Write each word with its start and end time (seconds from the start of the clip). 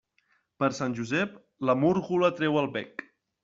Per 0.63 0.69
Sant 0.77 0.95
Josep, 1.01 1.37
la 1.71 1.77
múrgola 1.85 2.33
treu 2.41 2.61
el 2.67 2.75
bec. 2.81 3.09